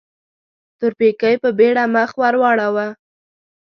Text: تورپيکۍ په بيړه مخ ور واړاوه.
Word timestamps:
تورپيکۍ 0.77 1.35
په 1.43 1.49
بيړه 1.57 1.83
مخ 1.95 2.09
ور 2.19 2.35
واړاوه. 2.41 2.87